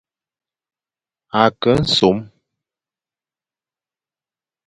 A 1.41 1.43
ke 1.61 1.71
nsom. 1.81 2.17